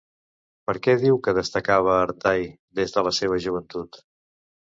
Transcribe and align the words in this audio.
Per 0.69 0.73
què 0.85 0.95
diu 1.01 1.17
que 1.27 1.33
destacava 1.39 1.93
Artai 2.05 2.41
des 2.79 2.95
de 2.97 3.05
la 3.09 3.13
seva 3.21 3.39
joventut? 3.47 4.01